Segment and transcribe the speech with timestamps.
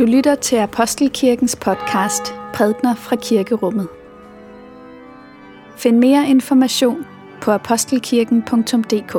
[0.00, 3.88] Du lytter til Apostelkirkens podcast Prædner fra Kirkerummet.
[5.76, 7.06] Find mere information
[7.40, 9.16] på apostelkirken.dk.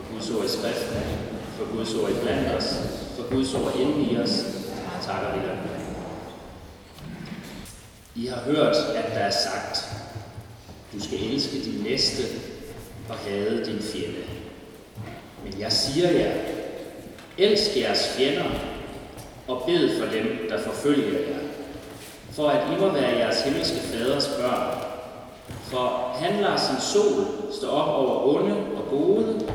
[0.00, 1.02] For Guds ord i skriften,
[1.58, 2.74] for Guds ord i blandt os,
[3.16, 4.44] for Guds ord inden i os,
[5.06, 5.58] takker vi dig.
[8.14, 9.84] I har hørt, at der er sagt,
[10.94, 12.22] du skal elske din næste
[13.08, 14.24] og hade din fjende.
[15.44, 16.32] Men jeg siger jer,
[17.38, 18.50] elsk jeres fjender
[19.48, 21.38] og bed for dem, der forfølger jer,
[22.32, 24.80] for at I må være jeres himmelske faders børn.
[25.64, 29.46] For han lader sin sol stå op over onde og gode,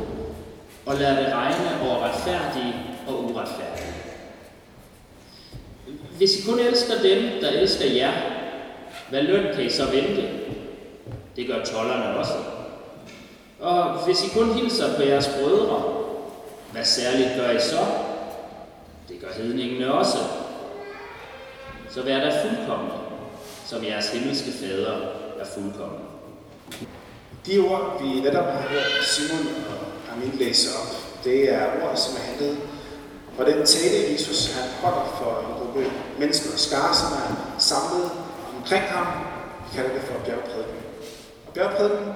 [0.86, 2.76] og lader det regne over retfærdige
[3.08, 3.94] og uretfærdige.
[6.18, 8.12] Hvis I kun elsker dem, der elsker jer,
[9.10, 10.30] hvad løn kan I så vente?
[11.36, 12.34] Det gør tollerne også.
[13.60, 15.84] Og hvis I kun hilser på jeres brødre,
[16.72, 17.86] hvad særligt gør I så?
[19.10, 20.18] Det gør hedningene også.
[21.90, 22.96] Så vær der fuldkommende,
[23.66, 24.94] som jeres himmelske fader
[25.40, 26.00] er fuldkommen.
[27.46, 29.85] De ord, vi netop har hørt Simon og
[30.20, 32.58] min læse op, det er ord, som er hentet
[33.38, 38.12] fra den tale, Jesus han holder for en gruppe mennesker og skare, som er samlet
[38.58, 39.08] omkring ham.
[39.64, 40.82] Vi kalder det for bjergprædiken.
[41.48, 42.14] Og bjergprædiken,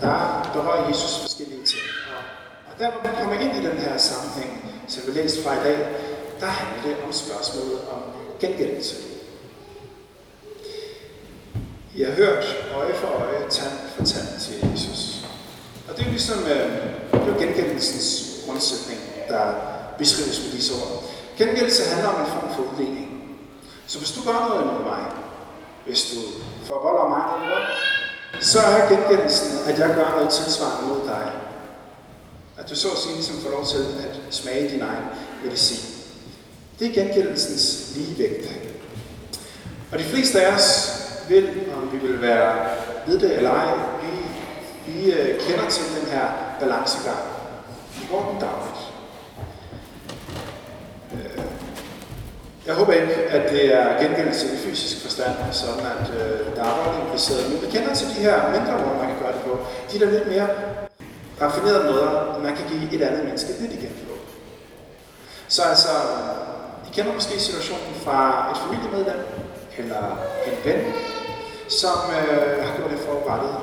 [0.00, 1.82] der berører Jesus forskellige ting.
[2.70, 4.52] Og der, hvor man kommer ind i den her sammenhæng,
[4.88, 5.78] som vi læste fra i dag,
[6.40, 8.02] der handler det om spørgsmålet om
[8.40, 8.96] gengældelse.
[11.94, 15.24] I har hørt øje for øje, tand for tand til Jesus.
[15.88, 18.08] Og det er ligesom øh, det er gengældelsens
[18.46, 19.54] grundsætning, der
[19.98, 21.04] beskrives med disse ord.
[21.38, 23.08] Gengældelse handler om en form for udligning.
[23.86, 25.04] Så hvis du gør noget imod mig,
[25.86, 26.18] hvis du
[26.64, 27.68] forvolder mig noget,
[28.40, 31.32] så er gengældelsen, at jeg gør noget tilsvarende mod dig.
[32.58, 35.04] At du så at sige ligesom får lov til at smage din egen
[35.44, 35.94] medicin.
[36.78, 38.48] Det er gengældelsens ligevægt.
[39.92, 42.68] Og de fleste af os vil, om vi vil være
[43.06, 47.24] ved det eller ej, vi, vi øh, kender til den her balancegang.
[48.02, 48.80] i går den dagligt.
[52.68, 56.74] Jeg håber ikke, at det er gengældelse i fysisk forstand, sådan at øh, der er
[56.78, 57.50] ret impliceret.
[57.50, 59.52] Men vi kender til de her mindre måder, man kan gøre det på.
[59.92, 60.48] De der lidt mere
[61.42, 64.14] raffinerede måder, man kan give et andet menneske lidt igen på.
[65.48, 65.92] Så altså,
[66.86, 68.18] I kender måske situationen fra
[68.50, 69.20] et familiemedlem,
[69.78, 70.04] eller
[70.46, 70.80] en ven,
[71.68, 73.54] som øh, har gjort det forurettet.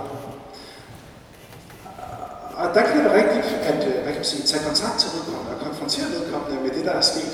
[2.66, 5.10] Og der kan det være rigtigt at øh, hvad kan man sige, tage kontakt til
[5.16, 7.34] vedkommende og konfrontere vedkommende med det, der er sket.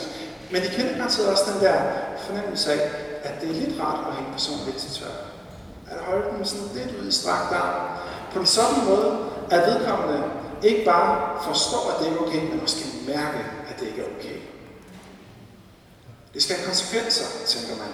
[0.51, 1.77] Men de kender garanteret også den der
[2.25, 2.81] fornemmelse af,
[3.23, 5.15] at det er lidt rart at hænge personen lidt til tør.
[5.91, 7.89] At holde dem sådan lidt ud i strakt arm.
[8.33, 9.09] På en sådan måde,
[9.51, 10.23] at vedkommende
[10.63, 14.09] ikke bare forstår, at det er okay, men også kan mærke, at det ikke er
[14.17, 14.37] okay.
[16.33, 17.91] Det skal have konsekvenser, tænker man.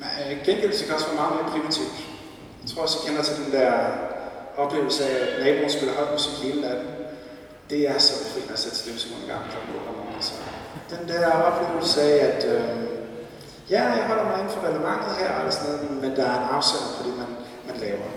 [0.00, 1.94] Men øh, gengældelse kan også være meget mere primitivt.
[2.62, 3.72] Jeg tror også, I kender til den der
[4.56, 6.86] oplevelse af, at naboen spiller højt musik hele natten.
[7.70, 9.56] Det er så fedt at sætte støvsugeren i gang kl.
[9.76, 10.22] 8 om morgenen.
[10.22, 10.32] Så
[10.90, 12.90] den der oplevelse af, at øh,
[13.70, 16.48] ja, jeg holder mig inden for relevantet her, eller sådan noget, men der er en
[16.56, 17.30] afsender på det, man,
[17.68, 18.08] man laver.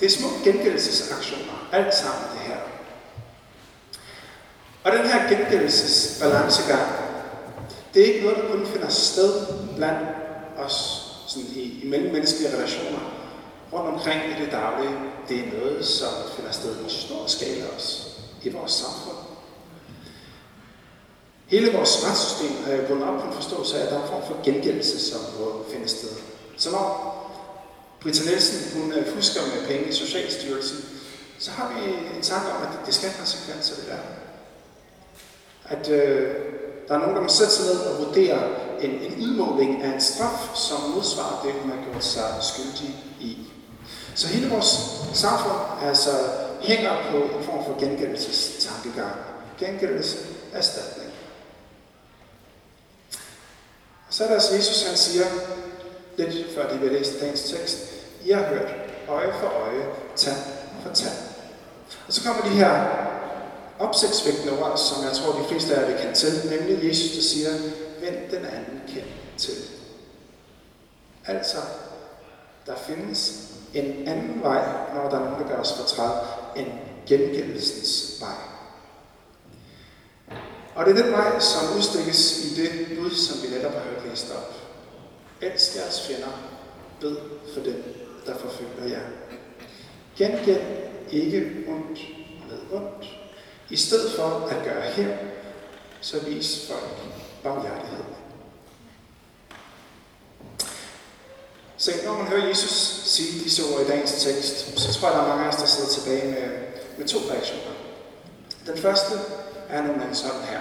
[0.00, 2.60] Det er små gengældelsesaktioner, alt sammen det her.
[4.84, 6.88] Og den her gengældelsesbalancegang,
[7.94, 9.46] det er ikke noget, der kun finder sted
[9.76, 10.00] blandt
[10.58, 12.98] os sådan i, i mellemmenneskelige relationer
[13.72, 14.94] rundt omkring i det daglige.
[15.28, 18.02] Det er noget, som finder sted i stor skala også
[18.42, 19.16] i vores samfund.
[21.46, 24.08] Hele vores retssystem øh, er bundet op på en forståelse af, at der er en
[24.08, 26.08] form for gengældelse, som må finde sted.
[26.56, 27.12] Så når
[28.00, 30.78] Britta Nielsen hun øh, fusker med penge i Socialstyrelsen,
[31.38, 33.98] så har vi en tanke om, at det skal have konsekvenser, det der.
[35.64, 36.34] At øh,
[36.88, 38.38] der er nogen, der må sætte sig ned og vurdere
[38.80, 43.38] en, en udmåling af en straf, som modsvarer det, hun har gjort sig skyldig i.
[44.14, 44.66] Så hele vores
[45.14, 46.10] samfund altså
[46.60, 49.16] hænger på en form for gengældelsestankegang.
[49.58, 50.18] Gengældelse,
[50.52, 51.10] erstatning.
[54.08, 55.24] Og så er der altså Jesus, han siger,
[56.16, 57.78] lidt før det vil læse dagens tekst,
[58.24, 58.68] I har hørt
[59.08, 59.86] øje for øje,
[60.16, 60.36] tand
[60.82, 61.18] for tand.
[62.06, 62.86] Og så kommer de her
[63.78, 67.22] opsigtsvækkende ord, som jeg tror, de fleste af jer vil kende til, nemlig Jesus, der
[67.22, 67.50] siger,
[68.00, 69.54] vend den anden kendt til.
[71.26, 71.56] Altså,
[72.66, 74.64] der findes en anden vej,
[74.94, 76.12] når der er nogen, der gør os fortræd,
[76.56, 76.66] en
[77.06, 78.36] gengældelsens vej.
[80.74, 84.08] Og det er den vej, som udstikkes i det bud, som vi netop har hørt
[84.08, 84.54] læst op.
[85.40, 86.28] Elsk jeres fjender,
[87.00, 87.16] bed
[87.54, 87.84] for dem,
[88.26, 89.02] der forfølger jer.
[90.16, 90.62] Gengæld
[91.10, 92.00] ikke ondt
[92.48, 93.06] med ondt.
[93.70, 95.16] I stedet for at gøre her,
[96.00, 96.98] så vis folk
[97.42, 98.04] barmhjertighed.
[101.82, 105.22] Så når man hører Jesus sige disse ord i dagens tekst, så tror jeg, der
[105.22, 106.48] er mange af os, der sidder tilbage med,
[106.98, 107.74] med to reaktioner.
[108.66, 109.14] Den første
[109.68, 110.60] er nogle sådan her.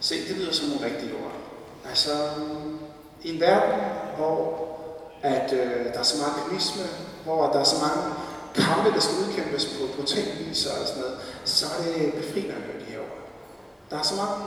[0.00, 1.32] Se, det lyder som nogle rigtige ord.
[1.88, 2.10] Altså,
[3.22, 3.80] i en verden,
[4.16, 4.68] hvor
[5.22, 6.82] at, øh, der er så meget kynisme,
[7.24, 8.14] hvor der er så mange
[8.54, 10.56] kampe, der skal udkæmpes på brutal og
[10.88, 13.18] sådan noget, så er det befriende at høre de her ord.
[13.90, 14.44] Der er så mange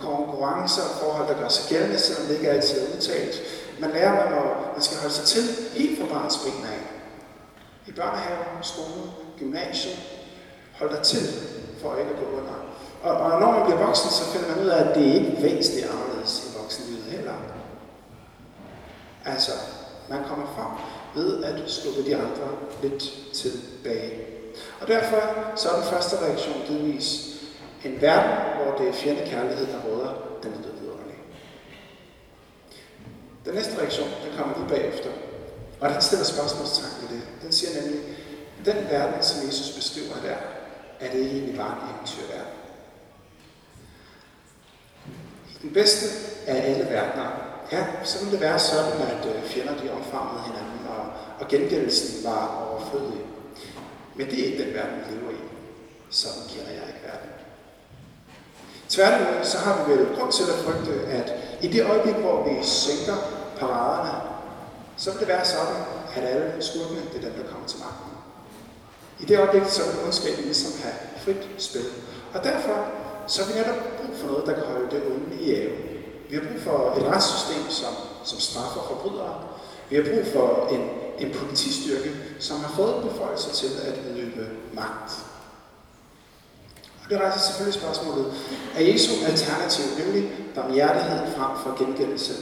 [0.00, 3.34] konkurrencer og forhold, der gør sig gældende, selvom det ikke altid er udtalt.
[3.80, 4.42] Man lærer, at man,
[4.72, 5.42] man skal holde sig til
[5.78, 6.80] helt fra barns ben af.
[7.86, 9.02] I børnehaven, skole,
[9.38, 9.96] gymnasiet,
[10.78, 11.26] hold dig til
[11.82, 12.56] for ikke at gå under.
[13.02, 15.40] Og, og når man bliver voksen, så finder man ud af, at det ikke er
[15.40, 17.34] væsentligt anderledes i voksenlivet heller.
[19.24, 19.52] Altså,
[20.08, 20.72] man kommer frem
[21.14, 22.48] ved at skubbe de andre
[22.82, 23.02] lidt
[23.34, 24.12] tilbage.
[24.80, 25.20] Og derfor
[25.56, 27.36] så er den første reaktion givetvis
[27.84, 30.76] en verden, hvor det er fjende kærlighed, der råder, den er.
[33.46, 35.10] Den næste reaktion, der kommer lige bagefter.
[35.80, 37.22] Og den stiller spørgsmålstegn ved det.
[37.42, 38.00] Den siger nemlig,
[38.64, 40.36] den verden, som Jesus beskriver der,
[41.00, 42.56] er det egentlig bare en eventyrverden.
[45.62, 46.06] Den bedste
[46.46, 47.30] af alle verdener,
[47.72, 51.04] ja, så ville det være sådan, at øh, fjender de omfavnede hinanden, og,
[51.40, 53.20] og gengældelsen var overflødig.
[54.14, 55.42] Men det er ikke den verden, vi lever i.
[56.10, 57.35] Sådan kender jeg ikke verden.
[58.88, 62.54] Tværtimod, så har vi vel grund til at frygte, at i det øjeblik, hvor vi
[62.62, 63.16] sænker
[63.58, 64.20] paraderne,
[64.96, 65.82] så vil det være sådan,
[66.16, 68.12] at alle skurkene, det er dem, der kommer til magten.
[69.20, 70.94] I det øjeblik, så vil ondskaben ligesom have
[71.24, 71.86] frit spil.
[72.34, 72.86] Og derfor
[73.26, 75.76] så har vi netop brug for noget, der kan holde det onde i ave.
[76.30, 77.94] Vi har brug for et retssystem, som,
[78.24, 79.34] som straffer forbrydere.
[79.90, 80.82] Vi har brug for en,
[81.18, 85.10] en politistyrke, som har fået beføjelser til at udøve magt.
[87.10, 88.34] Det rejser selvfølgelig spørgsmålet,
[88.76, 92.32] er Jesu alternativ nemlig barmhjertighed frem for gengældelse?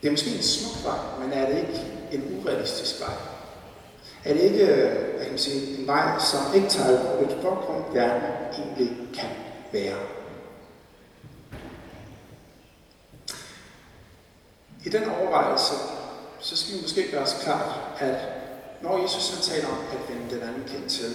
[0.00, 1.80] Det er måske en smuk vej, men er det ikke
[2.12, 3.14] en urealistisk vej?
[4.24, 8.22] Er det ikke øh, jeg kan sige, en vej, som ikke tager et baggrund, verden
[8.58, 9.28] egentlig kan
[9.72, 9.98] være?
[14.84, 15.74] I den overvejelse,
[16.40, 18.16] så skal vi måske gøre os klart, at
[18.82, 21.14] når Jesus han taler om at vende den anden kendt til,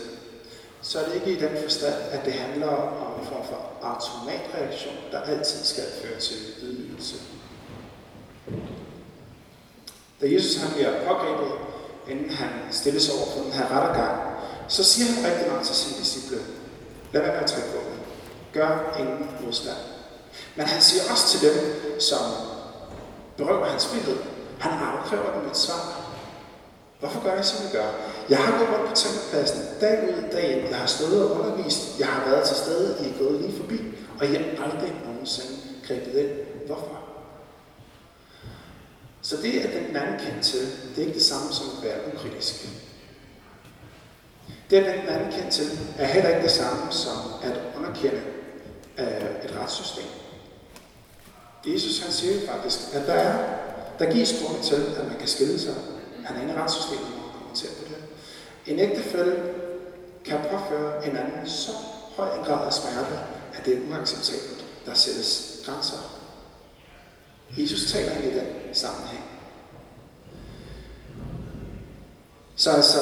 [0.88, 4.96] så er det ikke i den forstand, at det handler om en form for automatreaktion,
[5.12, 7.16] der altid skal føre til ydmygelse.
[10.22, 11.52] Da Jesus han bliver pågrebet,
[12.08, 14.22] inden han stilles over for den her rettergang,
[14.68, 16.38] så siger han rigtig meget til sine disciple,
[17.12, 18.00] lad være med at trække våben.
[18.54, 19.78] Gør ingen modstand.
[20.56, 21.56] Men han siger også til dem,
[22.00, 22.20] som
[23.38, 24.18] berøver hans frihed,
[24.60, 26.02] han afkræver dem et svar.
[27.00, 27.92] Hvorfor gør I, som I gør?
[28.30, 30.68] Jeg har gået rundt på tempelpladsen dag ud dag ind.
[30.70, 32.00] Jeg har stået og undervist.
[32.00, 32.98] Jeg har været til stede.
[33.02, 33.80] I er gået lige forbi.
[34.20, 35.54] Og jeg har aldrig nogensinde
[35.88, 36.30] grebet ind.
[36.66, 37.08] Hvorfor?
[39.22, 42.00] Så det, at den anden kendt til, det er ikke det samme som at være
[42.14, 42.68] ukritisk.
[44.70, 48.22] Det, at den anden kendt til, er heller ikke det samme som at underkende
[48.98, 50.06] øh, et retssystem.
[51.66, 53.44] Jesus han siger faktisk, at der, er,
[54.00, 55.74] der gives grund til, at man kan skille sig.
[56.26, 57.97] Han er inde i retssystemet, kommer til på det.
[58.68, 59.54] En ægtefælde
[60.26, 61.72] kan påføre en anden så
[62.18, 63.20] høj en grad af smerte,
[63.54, 64.66] at det er uacceptabelt.
[64.86, 65.98] Der sættes grænser.
[67.58, 69.24] Jesus taler ind i den sammenhæng.
[72.56, 73.00] Så altså,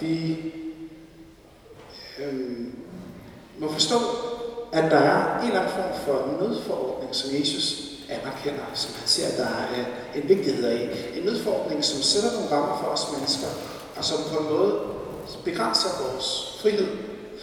[0.00, 0.38] vi
[2.18, 2.78] øhm,
[3.58, 3.96] må forstå,
[4.72, 9.28] at der er en eller anden form for nødforordning, som Jesus anerkender, som han ser,
[9.28, 11.10] at der er en vigtighed af.
[11.16, 13.48] En nødforordning, som sætter nogle rammer for os mennesker,
[13.96, 14.80] og som på en måde
[15.44, 16.88] begrænser vores frihed,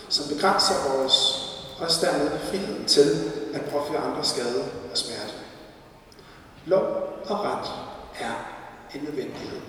[0.10, 1.16] som begrænser vores,
[1.80, 5.34] også dermed frihed til at påføre andre skade og smerte.
[6.66, 6.84] Lov
[7.26, 7.68] og ret
[8.20, 8.34] er
[8.96, 9.62] en nødvendighed.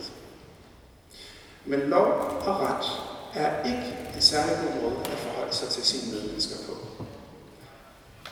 [1.64, 2.06] Men lov
[2.46, 2.86] og ret
[3.34, 7.04] er ikke en særlig god måde at forholde sig til sine medmennesker på.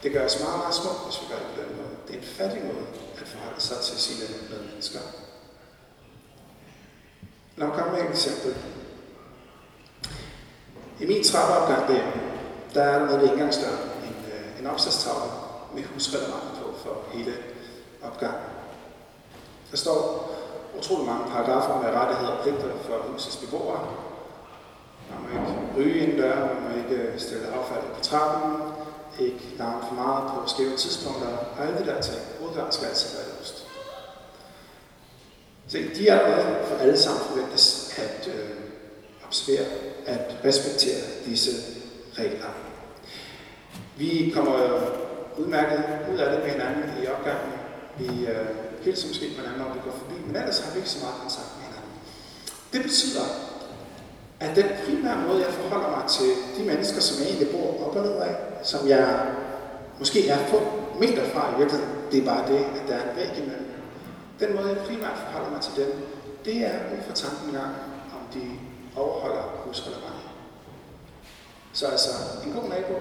[0.02, 1.96] Det gør os meget, meget små, hvis vi gør det på den måde.
[2.06, 2.86] Det er en fattig måde
[3.20, 5.00] at forholde sig til sine medmennesker.
[7.60, 8.54] Lad mig komme med et eksempel.
[11.00, 12.02] I min trappeopgang der,
[12.74, 15.30] der er der nede ved indgangsdøren en, øh, en opslagstavle
[15.74, 17.32] med husrelevant på for hele
[18.02, 18.40] opgangen.
[19.70, 19.98] Der står
[20.78, 23.80] utrolig mange paragrafer med rettigheder og pligter for husets beboere.
[25.10, 28.62] Man må ikke ryge ind man må ikke øh, stille affald på trappen,
[29.18, 32.20] ikke larme for meget på skæve tidspunkter, og alle de der ting.
[32.48, 33.29] Udgang skal altid være
[35.70, 38.50] så de er allerede for alle sammen forventes at øh,
[39.26, 39.66] observere,
[40.06, 41.50] at respektere disse
[42.14, 42.52] regler.
[43.98, 44.54] Vi kommer
[45.38, 47.52] udmærket ud af det med hinanden i opgangen.
[47.98, 48.46] Vi øh,
[48.82, 51.16] hilser måske på hinanden, når vi går forbi, men ellers har vi ikke så meget
[51.24, 51.94] kontakt med hinanden.
[52.72, 53.26] Det betyder,
[54.40, 57.96] at den primære måde, jeg forholder mig til de mennesker, som jeg egentlig bor op
[57.96, 59.04] og ned af, som jeg
[59.98, 60.60] måske er få
[61.00, 63.69] meter fra i virkeligheden, det er bare det, at der er en væg imellem.
[64.40, 65.90] Den måde, jeg primært forholder mig til dem,
[66.44, 67.74] det er ud fra tanken gang,
[68.16, 68.42] om de
[68.96, 70.30] overholder husholdervejen.
[71.72, 72.10] Så altså,
[72.46, 72.94] en god nabo,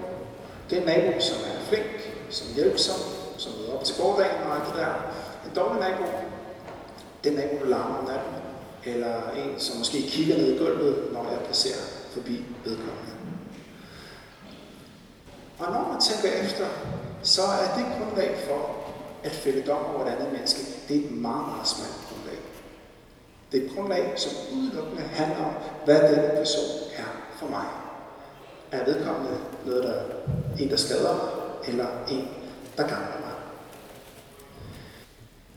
[0.69, 2.99] det er en nabo, som er flink, som er hjælpsom,
[3.37, 4.93] som møder op til gårdagen og alt det der.
[5.45, 6.03] En dårlig nabo,
[7.23, 8.33] det er en nabo, der larmer om natten,
[8.85, 13.13] eller en, som måske kigger ned i gulvet, når jeg passerer forbi vedkommende.
[15.59, 16.65] Og når man tænker efter,
[17.23, 18.75] så er det grundlag for
[19.23, 22.39] at fælde dom over et andet menneske, det er et meget, meget smalt grundlag.
[23.51, 25.53] Det er et grundlag, som udelukkende handler om,
[25.85, 27.65] hvad denne person er for mig.
[28.71, 30.01] Er vedkommende noget, der
[30.59, 31.29] en, der skader mig,
[31.73, 32.27] eller en,
[32.77, 33.33] der gavner mig?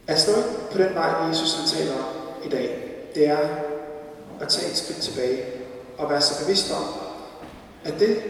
[0.06, 0.32] At stå
[0.72, 2.04] på den vej, Jesus han taler om
[2.46, 3.48] i dag, det er
[4.40, 5.44] at tage et skridt tilbage
[5.98, 6.84] og være så bevidst om,
[7.84, 8.22] at det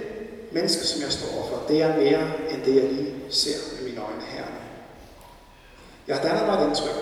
[0.52, 4.00] menneske, som jeg står overfor, det er mere end det, jeg lige ser med mine
[4.00, 4.44] øjne her.
[6.06, 6.98] Jeg har dannet mig et indtryk,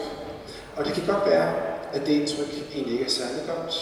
[0.76, 1.54] og det kan godt være,
[1.92, 3.75] at det indtryk egentlig ikke er særlig godt.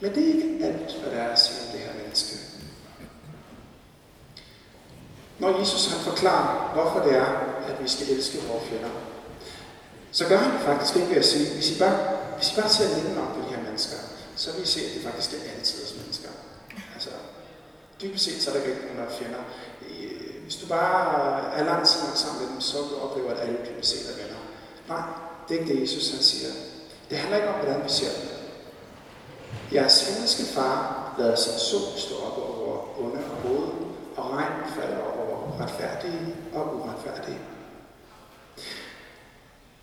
[0.00, 2.36] Men det er ikke alt, hvad der er at sige om det her menneske.
[5.38, 7.26] Når Jesus han forklarer, hvorfor det er,
[7.68, 8.90] at vi skal elske vores fjender,
[10.12, 11.98] så gør han det faktisk ikke ved at sige, hvis I bare,
[12.36, 13.96] hvis I bare ser lidt om på de her mennesker,
[14.36, 16.28] så vil I se, at det faktisk er altidens mennesker.
[16.94, 17.10] Altså,
[18.02, 19.42] dybest set så er der ikke nogen, der er fjender.
[19.82, 23.96] Øh, hvis du bare er lang tid sammen sammen så du at alle kan se
[23.96, 24.40] dig venner.
[24.88, 25.02] Nej,
[25.48, 26.52] det er ikke det, Jesus han siger.
[27.10, 28.28] Det handler ikke om, hvordan vi ser dem.
[29.72, 33.70] Jeres himmelske far lader sin sol stå op over onde og gode,
[34.16, 37.38] og regn falder over retfærdige og uretfærdige.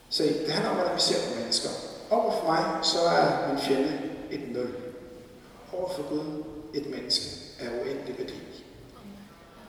[0.10, 1.70] Så det handler om, hvordan vi ser på mennesker.
[2.10, 4.02] Over for mig, så er min fjende
[4.32, 4.70] et nul.
[5.74, 7.26] Over for Gud, et menneske
[7.60, 8.64] af uendelig værdi.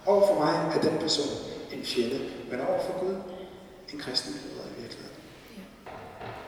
[0.06, 1.26] Over for mig er den person
[1.72, 3.16] en fjende, men over for Gud
[3.92, 5.18] en kristen leder i virkeligheden.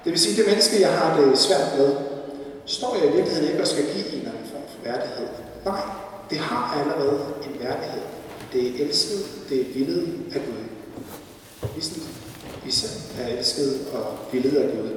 [0.04, 1.90] Det vil sige, at det menneske, jeg har det svært med,
[2.66, 5.28] står jeg i virkeligheden ikke og skal give en eller anden form for værdighed.
[5.64, 5.82] Nej,
[6.30, 8.02] det har allerede en værdighed.
[8.52, 10.64] Det er elsket, det er villet af Gud.
[11.74, 12.02] Ligesom
[12.64, 14.90] vi selv er elsket og villet af Gud,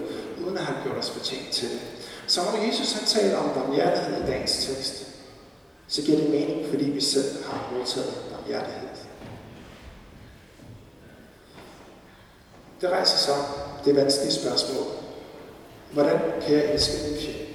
[0.44, 1.80] uden at han gjort os fortjent til det.
[2.28, 5.08] Så når Jesus han taler om barmhjertighed i dagens tekst,
[5.88, 8.87] så giver det mening, fordi vi selv har modtaget barmhjertighed.
[12.82, 13.32] Det rejser så
[13.86, 14.86] det vanskelige spørgsmål.
[15.92, 17.46] Hvordan kan jeg elske min fjende?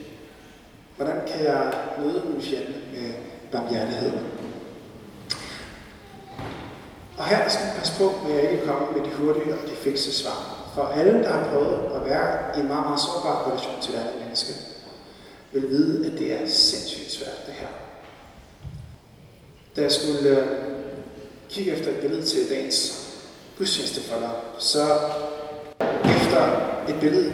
[0.96, 3.12] Hvordan kan jeg møde min fjende med
[3.52, 4.12] barmhjertighed?
[7.18, 9.76] Og her skal man passe på, at jeg ikke kommer med de hurtige og de
[9.76, 10.70] fikse svar.
[10.74, 13.98] For alle, der har prøvet at være i en meget, meget sårbar relation til et
[13.98, 14.52] andet menneske,
[15.52, 17.66] vil vide, at det er sindssygt svært, det her.
[19.76, 20.46] Da jeg skulle øh,
[21.48, 23.11] kigge efter et billede til dagens
[23.58, 24.84] gudstjeneste for dig, så
[26.16, 26.42] efter
[26.88, 27.32] et billede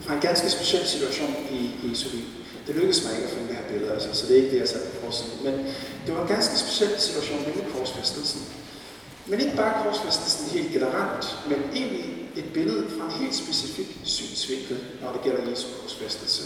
[0.00, 2.24] fra en ganske speciel situation i Jesu liv.
[2.66, 4.60] Det lykkedes mig ikke at finde det her billede, altså, så det er ikke det,
[4.60, 5.44] jeg satte på forsiden.
[5.44, 5.54] Men
[6.06, 8.42] det var en ganske speciel situation, nemlig korsfæstelsen.
[9.26, 14.78] Men ikke bare korsfæstelsen helt generelt, men egentlig et billede fra en helt specifik synsvinkel,
[15.02, 16.42] når det gælder Jesu korsfæstelse.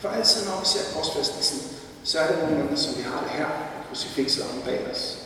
[0.00, 1.58] For altid, når vi ser korsfæstelsen,
[2.04, 3.48] så er det nogenlunde, som vi har det her,
[3.88, 5.18] krucifixet om bag os,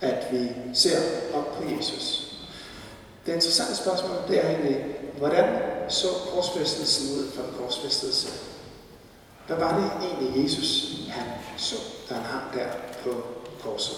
[0.00, 0.98] at vi ser
[1.34, 2.27] op på Jesus.
[3.28, 8.28] Det interessante spørgsmål, det er egentlig, hvordan så korsfæstelsen ud for den korsfæstelse?
[9.46, 11.76] Hvad var det egentlig, Jesus han så,
[12.08, 12.68] da han hang der
[13.02, 13.22] på
[13.62, 13.96] korset?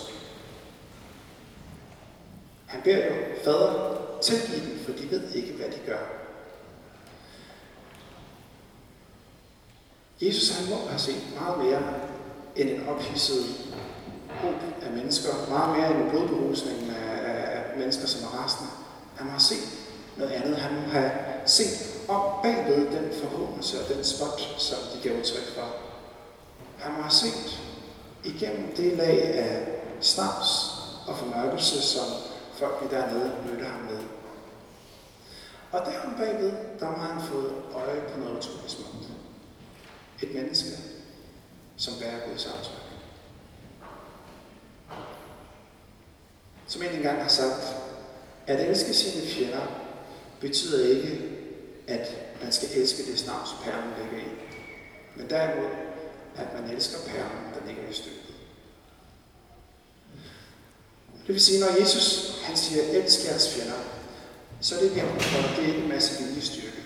[2.66, 3.12] Han beder jo
[3.44, 5.98] fader tilgive dem, for de ved ikke, hvad de gør.
[10.22, 11.82] Jesus han må have set meget mere
[12.56, 13.44] end en ophidset
[14.42, 18.79] gruppe af mennesker, meget mere end en blodberusning af, af mennesker, som er rasende.
[19.20, 19.68] Han må have set
[20.16, 20.56] noget andet.
[20.56, 21.12] Han må have
[21.46, 25.68] set op bagved den forhåndelse og den spot, som de gav udtryk for.
[26.78, 27.60] Han må have set
[28.24, 29.68] igennem det lag af
[30.00, 30.48] snavs
[31.06, 32.04] og formørkelse, som
[32.54, 33.98] folk dernede mødte ham med.
[35.72, 39.08] Og der bagved, der har han fået øje på noget utroligt smukt.
[40.22, 40.70] Et menneske,
[41.76, 42.90] som bærer Guds aftryk.
[46.70, 47.89] som en engang har sagt,
[48.50, 49.66] at elske sine fjender
[50.40, 51.20] betyder ikke,
[51.88, 52.08] at
[52.42, 54.30] man skal elske det snavs, perlen ligger i.
[55.16, 55.70] Men derimod,
[56.36, 58.20] at man elsker perlen, der ligger i støvet.
[61.26, 63.80] Det vil sige, når Jesus han siger, elsk jeres fjender,
[64.60, 65.04] så er det ikke,
[65.56, 66.82] det er ikke en masse viljestyrke.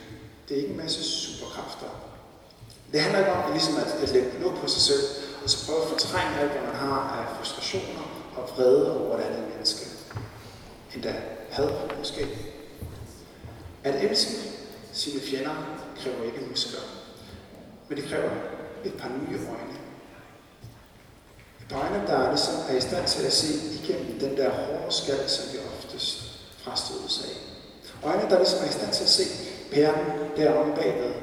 [0.49, 1.87] Det er ikke en masse superkræfter.
[2.93, 5.03] Det handler ikke om at, ligesom at, at lægge låg på sig selv,
[5.45, 9.23] og så prøve at fortrænge alt, hvad man har af frustrationer og vrede over et
[9.23, 9.87] andet menneske.
[10.95, 11.15] Endda
[11.55, 12.29] had måske.
[13.85, 14.33] At elske
[14.93, 15.55] sine fjender
[15.99, 16.81] kræver ikke muskler,
[17.89, 18.31] men det kræver
[18.85, 19.79] et par nye øjne.
[21.61, 24.51] Et par øjne, der er, ligesom er i stand til at se igennem den der
[24.51, 27.55] hårde skal, som vi oftest frastødes af.
[28.09, 29.25] Øjne, der ligesom er i stand til at se
[29.73, 30.07] pæren
[30.37, 31.15] deromme bagved.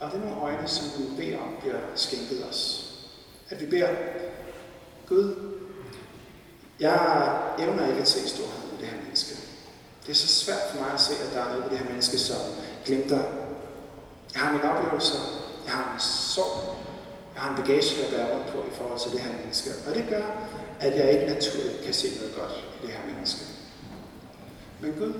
[0.00, 2.90] Og det er nogle øjne, som vi beder om bliver skænket os.
[3.50, 3.88] At vi beder,
[5.08, 5.34] Gud,
[6.80, 9.34] jeg evner ikke at se storhed i det her menneske.
[10.06, 11.88] Det er så svært for mig at se, at der er noget ved det her
[11.90, 12.36] menneske, som
[12.84, 13.22] glimter.
[14.34, 15.18] Jeg har mine oplevelser,
[15.66, 16.76] jeg har en sorg,
[17.34, 19.70] jeg har en bagage, jeg bærer rundt på i forhold til det her menneske.
[19.86, 20.26] Og det gør,
[20.80, 23.44] at jeg ikke naturligt kan se noget godt i det her menneske.
[24.80, 25.12] Men Gud,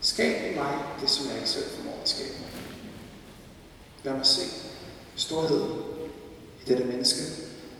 [0.00, 2.34] skab i mig det, som jeg ikke selv formår at skabe.
[4.04, 4.42] Lad mig se
[5.16, 5.82] storheden
[6.60, 7.20] i dette menneske.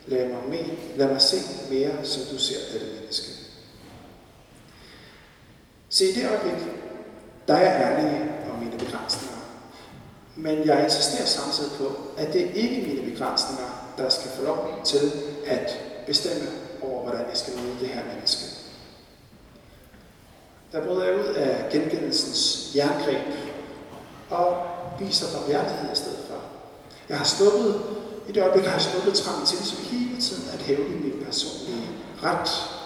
[0.07, 0.65] Lad mig, med,
[0.97, 1.37] lad mig se
[1.71, 3.38] mere, som du ser dette menneske.
[5.91, 6.69] Se, i det øjeblik,
[7.49, 9.37] der er jeg ærlig om mine begrænsninger.
[10.37, 14.81] Men jeg insisterer samtidig på, at det ikke er mine begrænsninger, der skal få lov
[14.85, 15.13] til
[15.47, 16.49] at bestemme
[16.83, 18.45] over, hvordan jeg skal møde det her menneske.
[20.73, 23.27] Der bryder jeg ud af gengældelsens jerngreb
[24.31, 24.57] og
[25.01, 26.41] viser barmhjertighed i stedet for.
[27.09, 27.81] Jeg har sluppet,
[28.29, 31.89] i det øjeblik har jeg sluppet trangen til, som hele tiden at hæve min personlige
[32.23, 32.78] ret.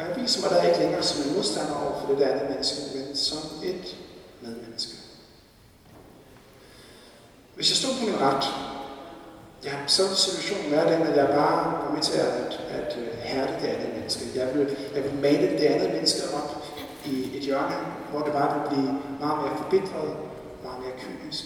[0.00, 2.50] Og jeg viser mig der ikke længere som en modstander over for det der andet
[2.50, 3.96] menneske, men som et
[4.40, 4.96] medmenneske.
[7.54, 8.44] Hvis jeg stod på min ret,
[9.64, 13.16] ja, så ville situationen være den, at jeg bare var med til at, at, at
[13.16, 14.24] hærde det andet menneske.
[14.34, 16.50] Jeg ville, jeg ville male det andet menneske op
[17.06, 17.76] i et hjørne,
[18.10, 20.16] hvor det bare ville blive meget mere forbitret,
[20.62, 21.44] meget mere kynisk.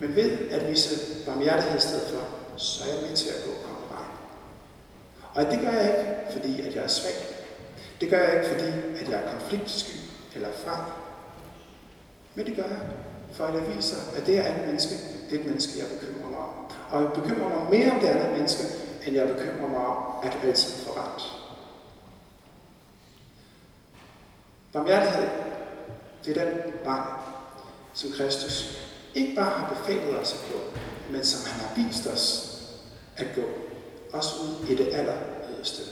[0.00, 2.22] Men ved at vise barmhjertighed i stedet for,
[2.56, 3.66] så er jeg med til at gå
[5.36, 5.46] vejen.
[5.46, 7.12] Og det gør jeg ikke, fordi at jeg er svag.
[8.00, 8.70] Det gør jeg ikke, fordi
[9.00, 9.96] at jeg er konfliktsky
[10.34, 10.90] eller fra.
[12.34, 12.80] Men det gør jeg,
[13.32, 14.94] for at jeg viser, at det er andet menneske,
[15.30, 16.54] det er et menneske, jeg bekymrer mig om.
[16.90, 18.62] Og jeg bekymrer mig mere om det andet menneske,
[19.06, 21.22] end jeg bekymrer mig om, at altid få ret.
[24.72, 25.28] Barmhjertighed,
[26.24, 27.00] det er den vej,
[27.94, 28.78] som Kristus
[29.14, 30.60] ikke bare har befalet os at gå,
[31.10, 32.56] men som han har vist os
[33.16, 33.65] at gå,
[34.12, 35.16] også ud i det aller
[35.50, 35.82] yderste.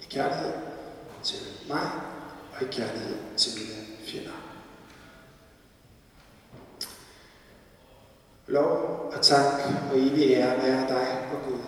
[0.00, 0.52] I kærlighed
[1.22, 1.90] til mig,
[2.56, 4.30] og i kærlighed til mine fjender.
[8.46, 9.52] Lov og tak
[9.92, 11.58] og evig ære være dig og Gud,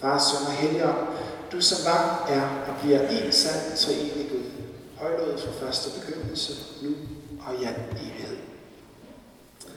[0.00, 1.06] Far, Søn og Helligånd,
[1.52, 4.50] du som var, er og bliver en sand treenig Gud,
[4.96, 6.94] højlået fra første begyndelse, nu
[7.46, 8.25] og i al evighed.